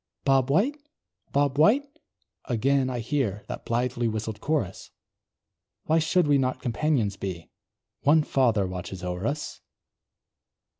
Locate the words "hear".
3.01-3.43